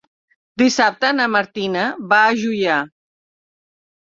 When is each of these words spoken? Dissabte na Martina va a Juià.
Dissabte 0.61 1.11
na 1.17 1.27
Martina 1.35 1.83
va 2.15 2.23
a 2.31 2.35
Juià. 2.45 2.79